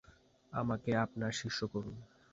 আমাকে 0.53 0.91
আপনার 0.95 1.31
শিষ্য 1.31 1.59
করুন। 1.67 1.95